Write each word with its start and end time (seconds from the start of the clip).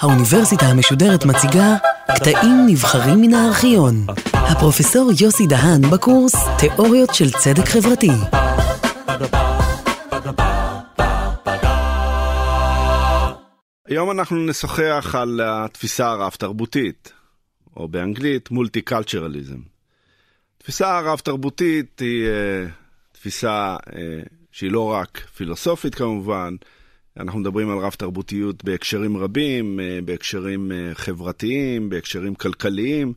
האוניברסיטה 0.00 0.66
המשודרת 0.66 1.24
מציגה 1.24 1.76
קטעים 2.16 2.66
נבחרים 2.66 3.20
מן 3.20 3.34
הארכיון. 3.34 4.06
הפרופסור 4.34 5.10
יוסי 5.20 5.46
דהן 5.46 5.80
בקורס 5.90 6.34
תיאוריות 6.58 7.14
של 7.14 7.30
צדק 7.30 7.64
חברתי. 7.64 8.10
היום 13.86 14.10
אנחנו 14.10 14.36
נשוחח 14.36 15.14
על 15.18 15.40
התפיסה 15.44 16.10
הרב-תרבותית, 16.10 17.12
או 17.76 17.88
באנגלית 17.88 18.50
מולטי-קלצ'רליזם. 18.50 19.58
תפיסה 20.58 20.98
הרב-תרבותית 20.98 22.00
היא 22.00 22.26
uh, 22.26 22.70
תפיסה 23.12 23.76
uh, 23.80 23.92
שהיא 24.52 24.70
לא 24.70 24.92
רק 24.92 25.22
פילוסופית 25.36 25.94
כמובן, 25.94 26.54
אנחנו 27.16 27.40
מדברים 27.40 27.70
על 27.70 27.78
רב-תרבותיות 27.78 28.64
בהקשרים 28.64 29.16
רבים, 29.16 29.80
uh, 29.80 30.04
בהקשרים 30.04 30.70
uh, 30.70 30.94
חברתיים, 30.94 31.88
בהקשרים 31.88 32.34
כלכליים, 32.34 33.12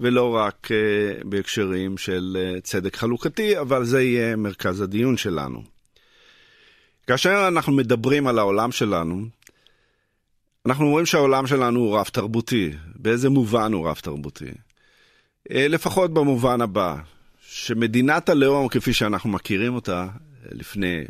ולא 0.00 0.36
רק 0.36 0.68
uh, 0.70 1.24
בהקשרים 1.28 1.98
של 1.98 2.36
צדק 2.62 2.96
חלוקתי, 2.96 3.58
אבל 3.58 3.84
זה 3.84 4.02
יהיה 4.02 4.36
מרכז 4.36 4.80
הדיון 4.80 5.16
שלנו. 5.16 5.62
כאשר 7.06 7.48
אנחנו 7.48 7.72
מדברים 7.72 8.26
על 8.26 8.38
העולם 8.38 8.72
שלנו, 8.72 9.26
אנחנו 10.66 10.86
אומרים 10.86 11.06
שהעולם 11.06 11.46
שלנו 11.46 11.80
הוא 11.80 11.98
רב-תרבותי. 11.98 12.70
באיזה 12.96 13.30
מובן 13.30 13.72
הוא 13.72 13.88
רב-תרבותי? 13.88 14.50
אה, 15.50 15.68
לפחות 15.68 16.14
במובן 16.14 16.60
הבא, 16.60 16.96
שמדינת 17.40 18.28
הלאום, 18.28 18.68
כפי 18.68 18.92
שאנחנו 18.92 19.30
מכירים 19.30 19.74
אותה 19.74 20.08
לפני 20.50 21.04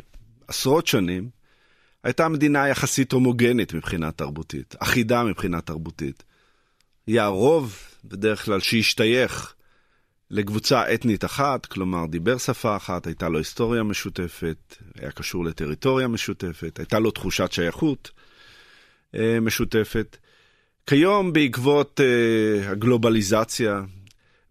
עשרות 0.47 0.87
שנים, 0.87 1.29
הייתה 2.03 2.27
מדינה 2.27 2.67
יחסית 2.67 3.11
הומוגנית 3.11 3.73
מבחינה 3.73 4.11
תרבותית, 4.11 4.75
אחידה 4.79 5.23
מבחינה 5.23 5.61
תרבותית. 5.61 6.23
היא 7.07 7.21
הרוב, 7.21 7.77
בדרך 8.05 8.45
כלל, 8.45 8.59
שהשתייך 8.59 9.53
לקבוצה 10.29 10.93
אתנית 10.93 11.25
אחת, 11.25 11.65
כלומר 11.65 12.05
דיבר 12.05 12.37
שפה 12.37 12.75
אחת, 12.75 13.07
הייתה 13.07 13.29
לו 13.29 13.37
היסטוריה 13.37 13.83
משותפת, 13.83 14.75
היה 14.95 15.11
קשור 15.11 15.45
לטריטוריה 15.45 16.07
משותפת, 16.07 16.79
הייתה 16.79 16.99
לו 16.99 17.11
תחושת 17.11 17.51
שייכות. 17.51 18.11
אה, 19.15 19.39
משותפת. 19.39 20.17
כיום 20.87 21.33
בעקבות 21.33 21.99
uh, 21.99 22.69
הגלובליזציה, 22.69 23.81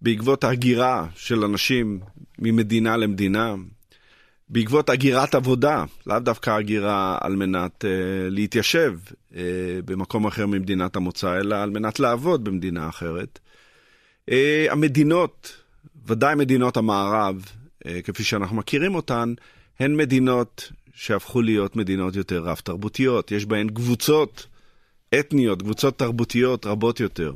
בעקבות 0.03 0.45
ההגירה 0.45 1.07
של 1.15 1.45
אנשים 1.45 2.01
ממדינה 2.39 2.97
למדינה, 2.97 3.55
בעקבות 4.53 4.91
הגירת 4.91 5.35
עבודה, 5.35 5.85
לאו 6.07 6.19
דווקא 6.19 6.51
הגירה 6.51 7.19
על 7.21 7.37
מנת 7.37 7.85
uh, 7.85 7.87
להתיישב 8.31 8.95
uh, 9.33 9.37
במקום 9.85 10.27
אחר 10.27 10.47
ממדינת 10.47 10.97
המוצא, 10.97 11.39
אלא 11.39 11.57
על 11.57 11.71
מנת 11.71 12.01
לעבוד 12.01 12.45
במדינה 12.45 12.89
אחרת. 12.89 13.39
Uh, 14.31 14.33
המדינות, 14.71 15.53
ודאי 16.07 16.35
מדינות 16.35 16.77
המערב, 16.77 17.45
uh, 17.85 17.89
כפי 18.05 18.25
שאנחנו 18.25 18.57
מכירים 18.57 18.95
אותן, 18.95 19.35
הן 19.81 19.97
מדינות 19.97 20.73
שהפכו 20.95 21.43
להיות 21.43 21.77
מדינות 21.77 22.17
יותר 22.17 22.43
רב-תרבותיות. 22.43 23.33
יש 23.33 23.47
בהן 23.47 23.69
קבוצות 23.69 24.47
אתניות, 25.21 25.63
קבוצות 25.63 25.99
תרבותיות 25.99 26.67
רבות 26.67 27.01
יותר. 27.01 27.33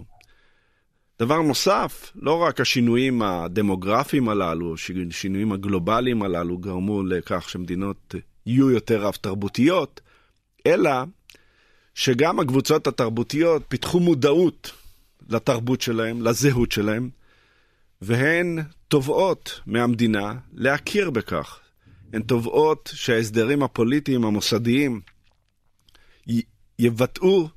דבר 1.19 1.43
נוסף, 1.43 2.12
לא 2.15 2.43
רק 2.43 2.61
השינויים 2.61 3.23
הדמוגרפיים 3.23 4.29
הללו, 4.29 4.75
השינויים 5.09 5.53
הגלובליים 5.53 6.23
הללו 6.23 6.59
גרמו 6.59 7.03
לכך 7.03 7.48
שמדינות 7.48 8.15
יהיו 8.47 8.71
יותר 8.71 9.03
רב-תרבותיות, 9.03 10.01
אלא 10.67 10.91
שגם 11.95 12.41
הקבוצות 12.41 12.87
התרבותיות 12.87 13.62
פיתחו 13.69 14.01
מודעות 14.01 14.73
לתרבות 15.29 15.81
שלהם, 15.81 16.23
לזהות 16.23 16.73
שלהם, 16.73 17.11
והן 18.03 18.59
תובעות 18.88 19.61
מהמדינה 19.67 20.34
להכיר 20.53 21.11
בכך. 21.11 21.61
הן 22.12 22.22
תובעות 22.22 22.91
שההסדרים 22.94 23.62
הפוליטיים 23.62 24.25
המוסדיים 24.25 25.00
יבטאו 26.78 27.49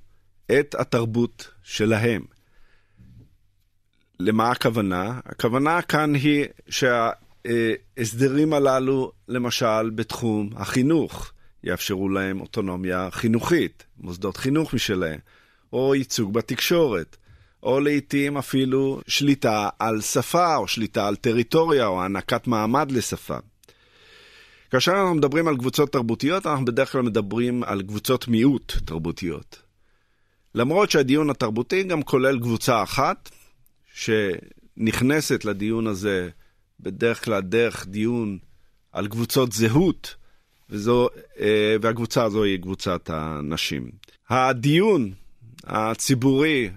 את 0.59 0.75
התרבות 0.79 1.49
שלהם. 1.63 2.36
למה 4.19 4.51
הכוונה? 4.51 5.19
הכוונה 5.25 5.81
כאן 5.81 6.13
היא 6.15 6.45
שההסדרים 6.69 8.53
הללו, 8.53 9.11
למשל 9.27 9.89
בתחום 9.89 10.49
החינוך, 10.55 11.31
יאפשרו 11.63 12.09
להם 12.09 12.41
אוטונומיה 12.41 13.09
חינוכית, 13.11 13.83
מוסדות 13.97 14.37
חינוך 14.37 14.73
משלהם, 14.73 15.19
או 15.73 15.95
ייצוג 15.95 16.33
בתקשורת, 16.33 17.17
או 17.63 17.79
לעיתים 17.79 18.37
אפילו 18.37 19.01
שליטה 19.07 19.69
על 19.79 20.01
שפה, 20.01 20.55
או 20.55 20.67
שליטה 20.67 21.07
על 21.07 21.15
טריטוריה, 21.15 21.87
או 21.87 22.01
הענקת 22.01 22.47
מעמד 22.47 22.91
לשפה. 22.91 23.37
כאשר 24.71 24.91
אנחנו 24.91 25.15
מדברים 25.15 25.47
על 25.47 25.57
קבוצות 25.57 25.91
תרבותיות, 25.91 26.45
אנחנו 26.45 26.65
בדרך 26.65 26.91
כלל 26.91 27.01
מדברים 27.01 27.63
על 27.63 27.81
קבוצות 27.81 28.27
מיעוט 28.27 28.73
תרבותיות. 28.85 29.61
למרות 30.55 30.91
שהדיון 30.91 31.29
התרבותי 31.29 31.83
גם 31.83 32.03
כולל 32.03 32.39
קבוצה 32.39 32.83
אחת, 32.83 33.29
שנכנסת 33.97 35.45
לדיון 35.45 35.87
הזה 35.87 36.29
בדרך 36.79 37.25
כלל 37.25 37.41
דרך 37.41 37.87
דיון 37.87 38.37
על 38.91 39.07
קבוצות 39.07 39.51
זהות, 39.51 40.15
וזו, 40.69 41.09
אה, 41.39 41.75
והקבוצה 41.81 42.23
הזו 42.23 42.43
היא 42.43 42.61
קבוצת 42.61 43.09
הנשים. 43.09 43.91
הדיון 44.29 45.11
הציבורי 45.63 46.69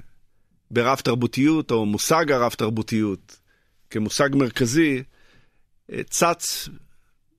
ברב 0.71 0.99
תרבותיות, 0.99 1.71
או 1.71 1.87
מושג 1.87 2.33
הרב 2.33 2.53
תרבותיות, 2.53 3.41
כמושג 3.91 4.29
מרכזי, 4.33 5.03
אה, 5.93 6.03
צץ 6.03 6.69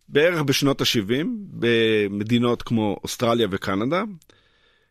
בערך 0.09 0.41
בשנות 0.41 0.81
ה-70 0.81 1.25
במדינות 1.49 2.61
כמו 2.63 2.99
אוסטרליה 3.03 3.47
וקנדה, 3.51 4.03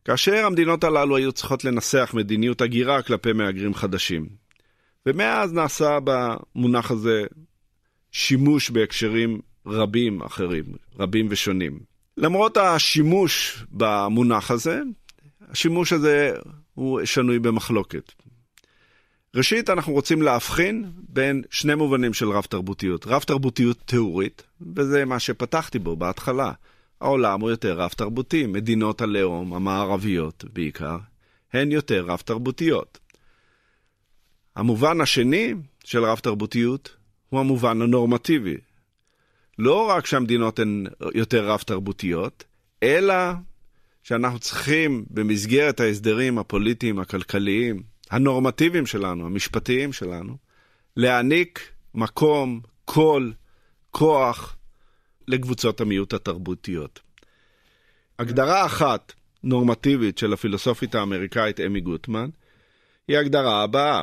כאשר 0.04 0.46
המדינות 0.46 0.84
הללו 0.84 1.16
היו 1.16 1.32
צריכות 1.32 1.64
לנסח 1.64 2.10
מדיניות 2.14 2.60
הגירה 2.60 3.02
כלפי 3.02 3.32
מהגרים 3.32 3.74
חדשים. 3.74 4.39
ומאז 5.06 5.52
נעשה 5.52 5.98
במונח 6.04 6.90
הזה 6.90 7.24
שימוש 8.12 8.70
בהקשרים 8.70 9.40
רבים 9.66 10.22
אחרים, 10.22 10.64
רבים 10.98 11.26
ושונים. 11.30 11.80
למרות 12.16 12.56
השימוש 12.56 13.64
במונח 13.70 14.50
הזה, 14.50 14.80
השימוש 15.50 15.92
הזה 15.92 16.32
הוא 16.74 17.04
שנוי 17.04 17.38
במחלוקת. 17.38 18.12
ראשית, 19.34 19.70
אנחנו 19.70 19.92
רוצים 19.92 20.22
להבחין 20.22 20.90
בין 21.08 21.42
שני 21.50 21.74
מובנים 21.74 22.14
של 22.14 22.30
רב 22.30 22.44
תרבותיות. 22.44 23.06
רב 23.06 23.22
תרבותיות 23.22 23.78
תיאורית, 23.84 24.42
וזה 24.76 25.04
מה 25.04 25.18
שפתחתי 25.18 25.78
בו 25.78 25.96
בהתחלה. 25.96 26.52
העולם 27.00 27.40
הוא 27.40 27.50
יותר 27.50 27.80
רב-תרבותי, 27.80 28.46
מדינות 28.46 29.00
הלאום 29.00 29.54
המערביות 29.54 30.44
בעיקר, 30.52 30.98
הן 31.52 31.72
יותר 31.72 32.04
רב-תרבותיות. 32.06 32.98
המובן 34.56 35.00
השני 35.00 35.54
של 35.84 36.04
רב-תרבותיות 36.04 36.96
הוא 37.28 37.40
המובן 37.40 37.82
הנורמטיבי. 37.82 38.56
לא 39.58 39.88
רק 39.88 40.06
שהמדינות 40.06 40.58
הן 40.58 40.86
יותר 41.14 41.48
רב-תרבותיות, 41.48 42.44
אלא 42.82 43.14
שאנחנו 44.02 44.38
צריכים 44.38 45.04
במסגרת 45.10 45.80
ההסדרים 45.80 46.38
הפוליטיים, 46.38 46.98
הכלכליים, 46.98 47.82
הנורמטיביים 48.10 48.86
שלנו, 48.86 49.26
המשפטיים 49.26 49.92
שלנו, 49.92 50.36
להעניק 50.96 51.72
מקום, 51.94 52.60
קול, 52.84 53.32
כוח 53.90 54.56
לקבוצות 55.28 55.80
המיעוט 55.80 56.14
התרבותיות. 56.14 57.00
הגדרה 58.18 58.66
אחת 58.66 59.12
נורמטיבית 59.42 60.18
של 60.18 60.32
הפילוסופית 60.32 60.94
האמריקאית 60.94 61.60
אמי 61.60 61.80
גוטמן 61.80 62.28
היא 63.08 63.18
הגדרה 63.18 63.62
הבאה. 63.62 64.02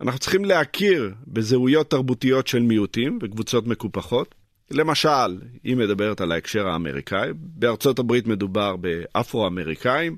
אנחנו 0.00 0.18
צריכים 0.18 0.44
להכיר 0.44 1.14
בזהויות 1.26 1.90
תרבותיות 1.90 2.46
של 2.46 2.62
מיעוטים 2.62 3.18
וקבוצות 3.22 3.66
מקופחות. 3.66 4.34
למשל, 4.70 5.40
היא 5.64 5.76
מדברת 5.76 6.20
על 6.20 6.32
ההקשר 6.32 6.68
האמריקאי, 6.68 7.30
בארצות 7.34 7.98
הברית 7.98 8.26
מדובר 8.26 8.76
באפרו-אמריקאים, 8.76 10.16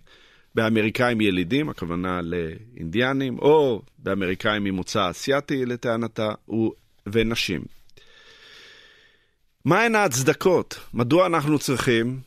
באמריקאים 0.55 1.21
ילידים, 1.21 1.69
הכוונה 1.69 2.21
לאינדיאנים, 2.23 3.39
או 3.39 3.83
באמריקאים 3.99 4.65
ממוצא 4.65 5.11
אסייתי 5.11 5.67
לטענתה, 5.67 6.33
ונשים. 7.07 7.61
מהן 9.65 9.95
ההצדקות? 9.95 10.81
מדוע 10.95 11.27
אנחנו 11.27 11.59
צריכים 11.59 12.21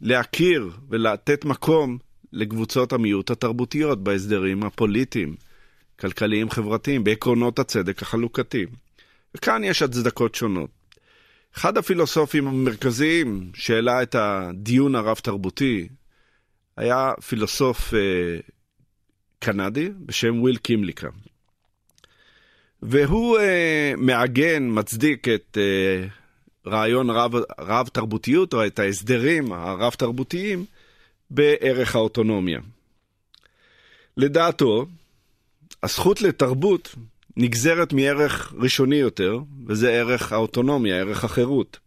להכיר 0.00 0.70
ולתת 0.88 1.44
מקום 1.44 1.98
לקבוצות 2.32 2.92
המיעוט 2.92 3.30
התרבותיות 3.30 4.04
בהסדרים 4.04 4.62
הפוליטיים, 4.62 5.36
כלכליים, 6.00 6.50
חברתיים, 6.50 7.04
בעקרונות 7.04 7.58
הצדק 7.58 8.02
החלוקתי? 8.02 8.66
וכאן 9.34 9.64
יש 9.64 9.82
הצדקות 9.82 10.34
שונות. 10.34 10.70
אחד 11.56 11.78
הפילוסופים 11.78 12.48
המרכזיים 12.48 13.50
שהעלה 13.54 14.02
את 14.02 14.14
הדיון 14.14 14.94
הרב-תרבותי 14.94 15.88
היה 16.76 17.12
פילוסוף 17.26 17.94
אה, 17.94 18.38
קנדי 19.38 19.90
בשם 20.06 20.40
וויל 20.40 20.56
קימליקה. 20.56 21.08
והוא 22.82 23.38
אה, 23.38 23.92
מעגן, 23.96 24.62
מצדיק 24.70 25.28
את 25.28 25.58
אה, 25.60 26.06
רעיון 26.66 27.10
רב, 27.10 27.34
רב-תרבותיות 27.58 28.54
או 28.54 28.66
את 28.66 28.78
ההסדרים 28.78 29.52
הרב-תרבותיים 29.52 30.64
בערך 31.30 31.96
האוטונומיה. 31.96 32.60
לדעתו, 34.16 34.86
הזכות 35.82 36.22
לתרבות 36.22 36.94
נגזרת 37.36 37.92
מערך 37.92 38.54
ראשוני 38.58 38.96
יותר, 38.96 39.38
וזה 39.66 39.90
ערך 39.90 40.32
האוטונומיה, 40.32 40.96
ערך 40.96 41.24
החירות. 41.24 41.78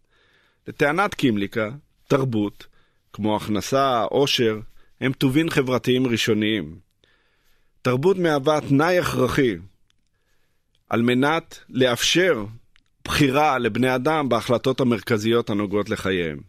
לטענת 0.67 1.13
קימליקה, 1.13 1.69
תרבות, 2.07 2.67
כמו 3.13 3.35
הכנסה, 3.35 4.01
עושר, 4.01 4.59
הם 5.01 5.13
טובין 5.13 5.49
חברתיים 5.49 6.07
ראשוניים. 6.07 6.75
תרבות 7.81 8.17
מהווה 8.17 8.61
תנאי 8.61 8.99
הכרחי 8.99 9.55
על 10.89 11.01
מנת 11.01 11.59
לאפשר 11.69 12.45
בחירה 13.03 13.57
לבני 13.57 13.95
אדם 13.95 14.29
בהחלטות 14.29 14.79
המרכזיות 14.79 15.49
הנוגעות 15.49 15.89
לחייהם. 15.89 16.39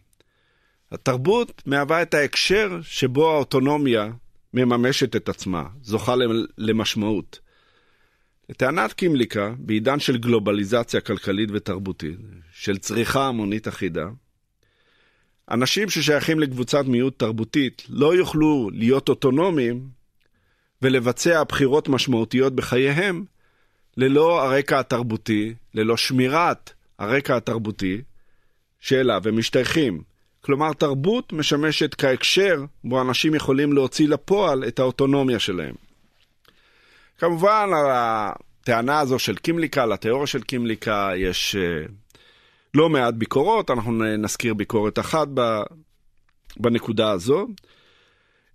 התרבות 0.91 1.61
מהווה 1.65 2.01
את 2.01 2.13
ההקשר 2.13 2.79
שבו 2.83 3.31
האוטונומיה 3.31 4.11
מממשת 4.53 5.15
את 5.15 5.29
עצמה, 5.29 5.67
זוכה 5.81 6.15
למשמעות. 6.57 7.39
לטענת 8.49 8.93
קימליקה, 8.93 9.53
בעידן 9.57 9.99
של 9.99 10.17
גלובליזציה 10.17 11.01
כלכלית 11.01 11.49
ותרבותית, 11.53 12.19
של 12.51 12.77
צריכה 12.77 13.27
המונית 13.27 13.67
אחידה, 13.67 14.05
אנשים 15.51 15.89
ששייכים 15.89 16.39
לקבוצת 16.39 16.85
מיעוט 16.85 17.19
תרבותית 17.19 17.83
לא 17.89 18.15
יוכלו 18.15 18.69
להיות 18.73 19.09
אוטונומיים 19.09 19.89
ולבצע 20.81 21.43
בחירות 21.43 21.89
משמעותיות 21.89 22.55
בחייהם 22.55 23.25
ללא 23.97 24.43
הרקע 24.43 24.79
התרבותי, 24.79 25.53
ללא 25.73 25.97
שמירת 25.97 26.73
הרקע 26.99 27.37
התרבותי 27.37 28.01
שאליו 28.79 29.21
הם 29.27 29.37
משתייכים. 29.37 30.10
כלומר, 30.41 30.73
תרבות 30.73 31.33
משמשת 31.33 31.95
כהקשר 31.95 32.63
בו 32.83 33.01
אנשים 33.01 33.35
יכולים 33.35 33.73
להוציא 33.73 34.07
לפועל 34.07 34.63
את 34.67 34.79
האוטונומיה 34.79 35.39
שלהם. 35.39 35.75
כמובן, 37.17 37.69
הטענה 37.91 38.99
הזו 38.99 39.19
של 39.19 39.35
קימליקה, 39.35 39.85
לתיאוריה 39.85 40.27
של 40.27 40.41
קימליקה, 40.41 41.11
יש 41.15 41.55
uh, 41.55 41.91
לא 42.73 42.89
מעט 42.89 43.13
ביקורות, 43.13 43.71
אנחנו 43.71 43.91
נזכיר 44.17 44.53
ביקורת 44.53 44.99
אחת 44.99 45.27
בנקודה 46.57 47.11
הזו. 47.11 47.47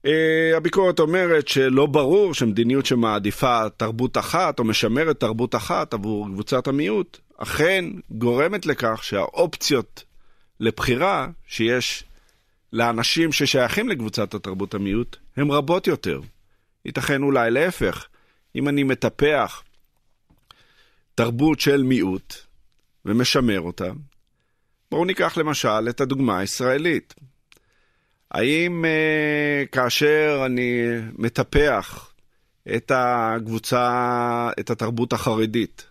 Uh, 0.06 0.11
הביקורת 0.56 1.00
אומרת 1.00 1.49
שלא 1.49 1.87
ברור 1.87 2.35
שמדיניות 2.35 2.87
שמעדיפה 2.87 3.71
תרבות 3.77 4.17
אחת 4.17 4.59
או 4.59 4.65
משמרת 4.65 5.21
תרבות 5.21 5.55
אחת 5.55 5.94
עבור 5.94 6.27
קבוצת 6.27 6.67
המיעוט, 6.67 7.19
אכן 7.37 7.85
גורמת 8.11 8.67
לכך 8.67 9.05
שהאופציות 9.05 10.05
לבחירה 10.61 11.29
שיש 11.47 12.05
לאנשים 12.73 13.32
ששייכים 13.32 13.88
לקבוצת 13.88 14.35
התרבות 14.35 14.75
המיעוט 14.75 15.17
הן 15.37 15.50
רבות 15.50 15.87
יותר. 15.87 16.20
ייתכן 16.85 17.23
אולי 17.23 17.50
להפך, 17.50 18.06
אם 18.56 18.69
אני 18.69 18.82
מטפח 18.82 19.62
תרבות 21.14 21.61
של 21.61 21.82
מיעוט 21.82 22.35
ומשמר 23.05 23.61
אותה, 23.61 23.93
בואו 24.91 25.05
ניקח 25.05 25.37
למשל 25.37 25.88
את 25.88 26.00
הדוגמה 26.00 26.38
הישראלית. 26.38 27.14
האם 28.31 28.85
uh, 28.85 29.69
כאשר 29.73 30.43
אני 30.47 30.82
מטפח 31.19 32.12
את 32.76 32.93
הקבוצה, 32.94 34.50
את 34.61 34.70
התרבות 34.70 35.12
החרדית, 35.12 35.87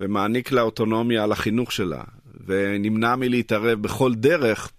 ומעניק 0.00 0.52
לה 0.52 0.62
אוטונומיה 0.62 1.24
על 1.24 1.32
החינוך 1.32 1.72
שלה, 1.72 2.02
ונמנע 2.46 3.16
מלהתערב 3.16 3.82
בכל 3.82 4.14
דרך 4.14 4.72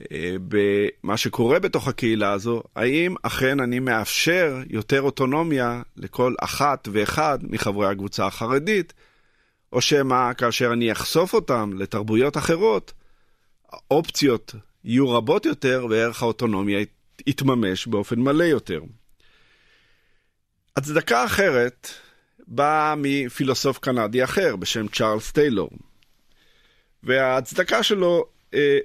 אה, 0.00 0.36
במה 0.48 1.16
שקורה 1.16 1.58
בתוך 1.58 1.88
הקהילה 1.88 2.32
הזו, 2.32 2.62
האם 2.76 3.14
אכן 3.22 3.60
אני 3.60 3.78
מאפשר 3.78 4.58
יותר 4.70 5.02
אוטונומיה 5.02 5.82
לכל 5.96 6.34
אחת 6.40 6.88
ואחד 6.92 7.38
מחברי 7.42 7.86
הקבוצה 7.86 8.26
החרדית, 8.26 8.92
או 9.72 9.80
שמא 9.80 10.32
כאשר 10.32 10.72
אני 10.72 10.92
אחשוף 10.92 11.34
אותם 11.34 11.70
לתרבויות 11.76 12.36
אחרות, 12.36 12.92
האופציות 13.72 14.54
יהיו 14.84 15.10
רבות 15.10 15.46
יותר 15.46 15.86
וערך 15.90 16.22
האוטונומיה 16.22 16.84
יתממש 17.26 17.86
באופן 17.86 18.20
מלא 18.20 18.44
יותר. 18.44 18.80
הצדקה 20.76 21.24
אחרת 21.24 21.88
באה 22.48 22.94
מפילוסוף 22.96 23.78
קנדי 23.78 24.24
אחר 24.24 24.56
בשם 24.56 24.88
צ'ארלס 24.88 25.32
טיילור. 25.32 25.70
וההצדקה 27.06 27.82
שלו 27.82 28.24
אה, 28.54 28.78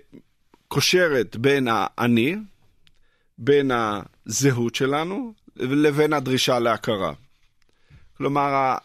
קושרת 0.68 1.36
בין 1.36 1.68
האני, 1.72 2.36
בין 3.38 3.72
הזהות 3.74 4.76
שלנו, 4.76 5.34
לבין 5.56 6.14
הדרישה 6.14 6.60
להכרה. 6.60 7.14
כלומר, 8.18 8.76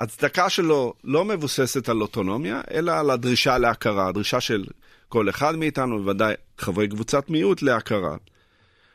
ההצדקה 0.00 0.50
שלו 0.50 0.94
לא 1.04 1.24
מבוססת 1.24 1.88
על 1.88 2.02
אוטונומיה, 2.02 2.60
אלא 2.70 2.92
על 2.92 3.10
הדרישה 3.10 3.58
להכרה, 3.58 4.08
הדרישה 4.08 4.40
של 4.40 4.64
כל 5.08 5.28
אחד 5.28 5.56
מאיתנו, 5.56 5.98
בוודאי 5.98 6.34
חברי 6.58 6.88
קבוצת 6.88 7.30
מיעוט, 7.30 7.62
להכרה. 7.62 8.16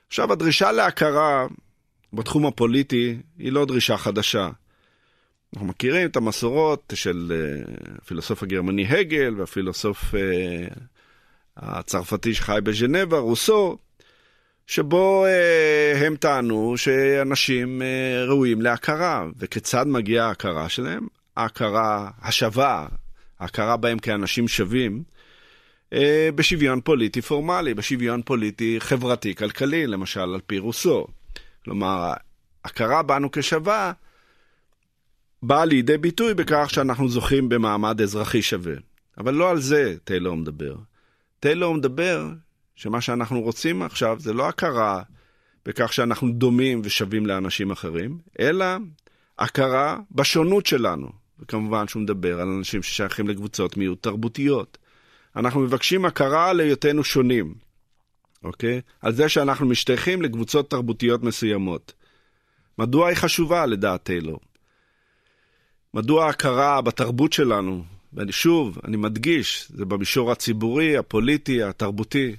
עכשיו, 0.08 0.32
הדרישה 0.32 0.72
להכרה 0.72 1.48
בתחום 2.14 2.46
הפוליטי 2.46 3.18
היא 3.38 3.52
לא 3.52 3.66
דרישה 3.66 3.98
חדשה. 3.98 4.50
אנחנו 5.54 5.68
מכירים 5.68 6.08
את 6.10 6.16
המסורות 6.16 6.94
של 6.96 7.32
אה, 7.36 7.74
הפילוסוף 7.98 8.44
הגרמני 8.44 8.88
הגל 8.88 9.34
והפילוסוף 9.38 10.16
אה, 10.16 10.68
הצרפתי 11.58 12.34
שחי 12.34 12.60
בז'נבה, 12.64 13.18
רוסו, 13.18 13.78
שבו 14.68 15.26
אה, 15.26 16.06
הם 16.06 16.16
טענו 16.16 16.78
שאנשים 16.78 17.82
ראויים 18.28 18.62
להכרה, 18.62 19.26
וכיצד 19.38 19.88
מגיעה 19.88 20.28
ההכרה 20.28 20.70
שלהם? 20.70 21.08
ההכרה 21.38 22.10
השווה, 22.22 22.88
ההכרה 23.40 23.78
בהם 23.78 24.00
כאנשים 24.00 24.48
שווים, 24.48 25.04
בשוויון 26.36 26.82
פוליטי 26.82 27.22
פורמלי, 27.22 27.74
בשוויון 27.74 28.22
פוליטי 28.22 28.76
חברתי-כלכלי, 28.80 29.88
למשל 29.88 30.20
על 30.20 30.40
פי 30.48 30.60
רוסו. 30.60 31.08
כלומר, 31.66 32.14
הכרה 32.66 33.04
בנו 33.04 33.32
כשווה 33.32 33.92
באה 35.46 35.66
לידי 35.66 35.98
ביטוי 35.98 36.34
בכך 36.34 36.68
שאנחנו 36.70 37.10
זוכים 37.10 37.50
במעמד 37.50 38.02
אזרחי 38.02 38.42
שווה. 38.42 38.74
אבל 39.18 39.34
לא 39.34 39.50
על 39.50 39.60
זה 39.60 39.96
טיילור 40.04 40.38
מדבר. 40.38 40.76
טיילור 41.40 41.74
מדבר 41.74 42.30
שמה 42.76 43.02
שאנחנו 43.02 43.42
רוצים 43.42 43.82
עכשיו 43.82 44.18
זה 44.20 44.34
לא 44.34 44.48
הכרה 44.48 45.02
בכך 45.66 45.94
שאנחנו 45.94 46.32
דומים 46.32 46.82
ושווים 46.84 47.26
לאנשים 47.26 47.72
אחרים, 47.72 48.18
אלא 48.40 48.66
הכרה 49.40 50.00
בשונות 50.12 50.66
שלנו. 50.66 51.10
וכמובן 51.40 51.88
שהוא 51.88 52.02
מדבר 52.04 52.42
על 52.42 52.48
אנשים 52.48 52.84
ששייכים 52.84 53.28
לקבוצות 53.28 53.78
מיעוט 53.78 54.04
תרבותיות. 54.04 54.78
אנחנו 55.36 55.60
מבקשים 55.60 56.06
הכרה 56.06 56.50
על 56.50 56.60
היותנו 56.60 57.04
שונים, 57.04 57.54
אוקיי? 58.44 58.82
על 59.02 59.14
זה 59.14 59.30
שאנחנו 59.30 59.66
משתייכים 59.66 60.22
לקבוצות 60.22 60.70
תרבותיות 60.70 61.24
מסוימות. 61.24 61.94
מדוע 62.80 63.08
היא 63.08 63.18
חשובה 63.18 63.66
לדעת 63.66 64.04
טיילור? 64.04 64.40
מדוע 65.94 66.26
ההכרה 66.26 66.82
בתרבות 66.82 67.34
שלנו, 67.34 67.84
ואני 68.14 68.32
שוב, 68.32 68.78
אני 68.84 68.98
מדגיש, 68.98 69.72
זה 69.76 69.86
במישור 69.86 70.32
הציבורי, 70.32 70.98
הפוליטי, 70.98 71.64
התרבותי. 71.64 72.36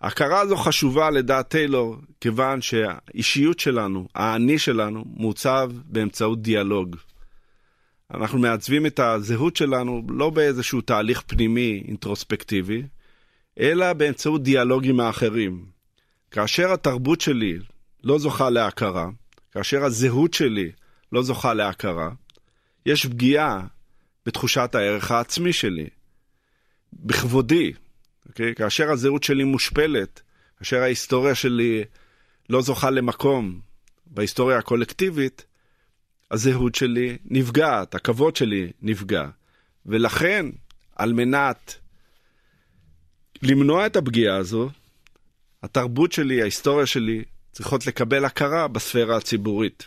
ההכרה 0.00 0.40
הזו 0.40 0.56
חשובה 0.56 1.10
לדעת 1.10 1.48
טיילור, 1.48 1.96
כיוון 2.20 2.62
שהאישיות 2.62 3.58
שלנו, 3.60 4.08
האני 4.14 4.58
שלנו, 4.58 5.04
מעוצב 5.16 5.70
באמצעות 5.84 6.42
דיאלוג. 6.42 6.96
אנחנו 8.14 8.38
מעצבים 8.38 8.86
את 8.86 9.00
הזהות 9.00 9.56
שלנו 9.56 10.02
לא 10.08 10.30
באיזשהו 10.30 10.80
תהליך 10.80 11.22
פנימי 11.26 11.82
אינטרוספקטיבי, 11.88 12.82
אלא 13.60 13.92
באמצעות 13.92 14.42
דיאלוג 14.42 14.86
עם 14.86 15.00
האחרים. 15.00 15.64
כאשר 16.30 16.72
התרבות 16.72 17.20
שלי 17.20 17.58
לא 18.04 18.18
זוכה 18.18 18.50
להכרה, 18.50 19.08
כאשר 19.52 19.84
הזהות 19.84 20.34
שלי 20.34 20.70
לא 21.12 21.22
זוכה 21.22 21.54
להכרה, 21.54 22.10
יש 22.88 23.06
פגיעה 23.06 23.66
בתחושת 24.26 24.74
הערך 24.74 25.10
העצמי 25.10 25.52
שלי, 25.52 25.86
בכבודי, 26.92 27.72
אוקיי? 28.28 28.54
כאשר 28.54 28.90
הזהות 28.90 29.22
שלי 29.22 29.44
מושפלת, 29.44 30.20
כאשר 30.58 30.82
ההיסטוריה 30.82 31.34
שלי 31.34 31.84
לא 32.50 32.62
זוכה 32.62 32.90
למקום 32.90 33.60
בהיסטוריה 34.06 34.58
הקולקטיבית, 34.58 35.44
הזהות 36.30 36.74
שלי 36.74 37.18
נפגעת, 37.24 37.94
הכבוד 37.94 38.36
שלי 38.36 38.72
נפגע. 38.82 39.28
ולכן, 39.86 40.46
על 40.96 41.12
מנת 41.12 41.74
למנוע 43.42 43.86
את 43.86 43.96
הפגיעה 43.96 44.36
הזו, 44.36 44.70
התרבות 45.62 46.12
שלי, 46.12 46.42
ההיסטוריה 46.42 46.86
שלי, 46.86 47.24
צריכות 47.52 47.86
לקבל 47.86 48.24
הכרה 48.24 48.68
בספירה 48.68 49.16
הציבורית. 49.16 49.86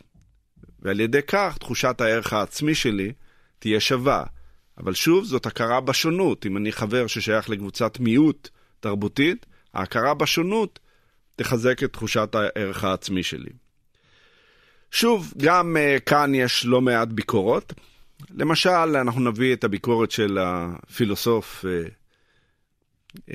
ועל 0.81 1.00
ידי 1.00 1.21
כך 1.27 1.57
תחושת 1.59 2.01
הערך 2.01 2.33
העצמי 2.33 2.75
שלי 2.75 3.11
תהיה 3.59 3.79
שווה. 3.79 4.23
אבל 4.77 4.93
שוב, 4.93 5.25
זאת 5.25 5.45
הכרה 5.45 5.81
בשונות. 5.81 6.45
אם 6.45 6.57
אני 6.57 6.71
חבר 6.71 7.07
ששייך 7.07 7.50
לקבוצת 7.50 8.00
מיעוט 8.00 8.50
תרבותית, 8.79 9.45
ההכרה 9.73 10.13
בשונות 10.13 10.79
תחזק 11.35 11.83
את 11.83 11.93
תחושת 11.93 12.35
הערך 12.35 12.83
העצמי 12.83 13.23
שלי. 13.23 13.50
שוב, 14.91 15.33
גם 15.38 15.77
uh, 15.77 16.00
כאן 16.00 16.35
יש 16.35 16.65
לא 16.65 16.81
מעט 16.81 17.07
ביקורות. 17.07 17.73
למשל, 18.35 18.69
אנחנו 18.69 19.21
נביא 19.21 19.53
את 19.53 19.63
הביקורת 19.63 20.11
של 20.11 20.38
הפילוסוף 20.41 21.65
uh, 21.65 21.89
uh, 23.19 23.31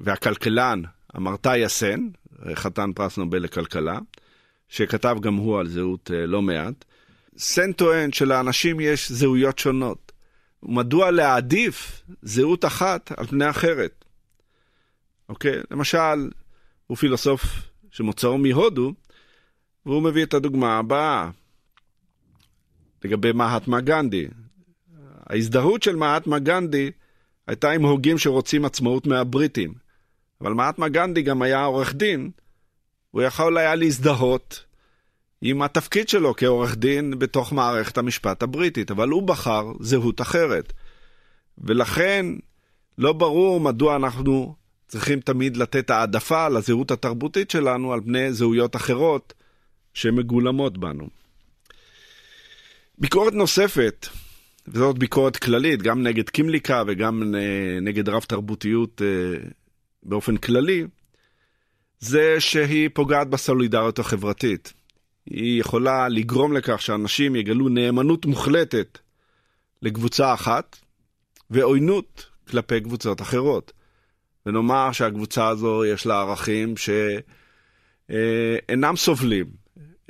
והכלכלן 0.00 0.82
אמרתאי 1.16 1.66
אסן, 1.66 2.08
חתן 2.54 2.92
פרס 2.92 3.18
נובל 3.18 3.38
לכלכלה, 3.38 3.98
שכתב 4.72 5.16
גם 5.20 5.34
הוא 5.34 5.60
על 5.60 5.68
זהות 5.68 6.10
uh, 6.10 6.26
לא 6.26 6.42
מעט. 6.42 6.84
סן 7.38 7.72
טוען 7.72 8.12
שלאנשים 8.12 8.80
יש 8.80 9.12
זהויות 9.12 9.58
שונות. 9.58 10.12
מדוע 10.62 11.10
להעדיף 11.10 12.02
זהות 12.22 12.64
אחת 12.64 13.12
על 13.16 13.26
פני 13.26 13.50
אחרת? 13.50 14.04
אוקיי? 15.28 15.60
למשל, 15.70 16.30
הוא 16.86 16.96
פילוסוף 16.96 17.44
שמוצאו 17.90 18.38
מהודו, 18.38 18.92
והוא 19.86 20.02
מביא 20.02 20.22
את 20.22 20.34
הדוגמה 20.34 20.78
הבאה 20.78 21.30
לגבי 23.04 23.32
מהטמה 23.32 23.80
גנדי. 23.80 24.28
ההזדהות 25.26 25.82
של 25.82 25.96
מהטמה 25.96 26.38
גנדי 26.38 26.90
הייתה 27.46 27.70
עם 27.70 27.82
הוגים 27.82 28.18
שרוצים 28.18 28.64
עצמאות 28.64 29.06
מהבריטים. 29.06 29.74
אבל 30.40 30.52
מהטמה 30.52 30.88
גנדי 30.88 31.22
גם 31.22 31.42
היה 31.42 31.64
עורך 31.64 31.94
דין, 31.94 32.30
הוא 33.12 33.22
יכול 33.22 33.58
היה 33.58 33.74
להזדהות 33.74 34.64
עם 35.42 35.62
התפקיד 35.62 36.08
שלו 36.08 36.34
כעורך 36.36 36.76
דין 36.76 37.18
בתוך 37.18 37.52
מערכת 37.52 37.98
המשפט 37.98 38.42
הבריטית, 38.42 38.90
אבל 38.90 39.08
הוא 39.08 39.22
בחר 39.22 39.72
זהות 39.80 40.20
אחרת. 40.20 40.72
ולכן 41.58 42.26
לא 42.98 43.12
ברור 43.12 43.60
מדוע 43.60 43.96
אנחנו 43.96 44.54
צריכים 44.88 45.20
תמיד 45.20 45.56
לתת 45.56 45.90
העדפה 45.90 46.48
לזהות 46.48 46.90
התרבותית 46.90 47.50
שלנו 47.50 47.92
על 47.92 48.00
פני 48.00 48.32
זהויות 48.32 48.76
אחרות 48.76 49.34
שמגולמות 49.94 50.78
בנו. 50.78 51.08
ביקורת 52.98 53.32
נוספת, 53.32 54.06
וזאת 54.68 54.98
ביקורת 54.98 55.36
כללית, 55.36 55.82
גם 55.82 56.02
נגד 56.02 56.30
קימליקה 56.30 56.82
וגם 56.86 57.34
נגד 57.82 58.08
רב 58.08 58.22
תרבותיות 58.22 59.02
אה, 59.02 59.48
באופן 60.02 60.36
כללי, 60.36 60.86
זה 62.02 62.36
שהיא 62.40 62.90
פוגעת 62.92 63.28
בסולידריות 63.28 63.98
החברתית. 63.98 64.72
היא 65.26 65.60
יכולה 65.60 66.08
לגרום 66.08 66.52
לכך 66.52 66.82
שאנשים 66.82 67.36
יגלו 67.36 67.68
נאמנות 67.68 68.26
מוחלטת 68.26 68.98
לקבוצה 69.82 70.34
אחת 70.34 70.76
ועוינות 71.50 72.26
כלפי 72.48 72.80
קבוצות 72.80 73.22
אחרות. 73.22 73.72
ונאמר 74.46 74.92
שהקבוצה 74.92 75.48
הזו 75.48 75.84
יש 75.84 76.06
לה 76.06 76.20
ערכים 76.20 76.74
שאינם 78.08 78.96
סובלים 78.96 79.46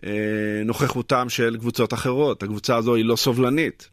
אה, 0.04 0.62
נוכחותם 0.64 1.28
של 1.28 1.56
קבוצות 1.58 1.94
אחרות. 1.94 2.42
הקבוצה 2.42 2.76
הזו 2.76 2.94
היא 2.94 3.04
לא 3.04 3.16
סובלנית. 3.16 3.88